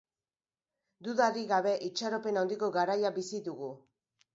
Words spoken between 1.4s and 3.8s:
gabe, itxaropen handiko garaia bizi dugu.